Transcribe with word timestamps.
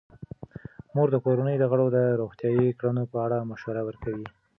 مور 0.93 1.07
د 1.11 1.15
کورنۍ 1.25 1.55
غړو 1.71 1.87
ته 1.93 2.01
د 2.07 2.17
روغتیايي 2.21 2.67
کړنو 2.79 3.03
په 3.11 3.17
اړه 3.25 3.47
مشوره 3.51 3.81
ورکوي. 3.85 4.27